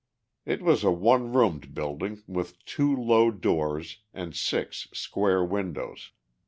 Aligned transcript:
It 0.47 0.63
was 0.63 0.83
a 0.83 0.89
one 0.89 1.31
roomed 1.31 1.75
building 1.75 2.23
with 2.25 2.65
two 2.65 2.91
low 2.95 3.29
doors 3.29 3.99
and 4.15 4.35
six 4.35 4.87
square 4.93 5.45
windows. 5.45 6.11